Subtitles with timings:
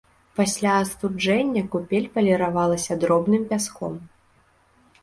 [0.37, 3.93] Пасля астуджэння купель паліравалася дробным пяском.